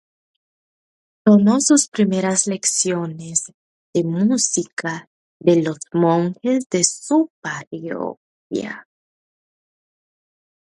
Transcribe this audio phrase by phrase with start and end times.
[1.23, 3.53] Tomó sus primeras lecciones
[3.93, 5.07] de música
[5.39, 8.87] de los monjes de su parroquia.